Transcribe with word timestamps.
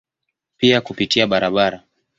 Pia 0.57 0.81
kupitia 0.81 1.27
barabara. 1.27 1.83